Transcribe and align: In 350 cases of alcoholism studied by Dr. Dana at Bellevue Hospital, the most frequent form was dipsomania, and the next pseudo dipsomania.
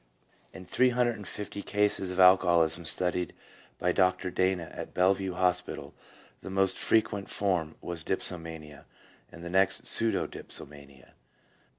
In 0.51 0.65
350 0.65 1.61
cases 1.61 2.09
of 2.09 2.19
alcoholism 2.19 2.85
studied 2.85 3.35
by 3.77 3.91
Dr. 3.91 4.31
Dana 4.31 4.71
at 4.73 4.95
Bellevue 4.95 5.35
Hospital, 5.35 5.93
the 6.41 6.49
most 6.49 6.75
frequent 6.75 7.29
form 7.29 7.75
was 7.81 8.03
dipsomania, 8.03 8.85
and 9.31 9.43
the 9.43 9.49
next 9.51 9.85
pseudo 9.85 10.25
dipsomania. 10.25 11.11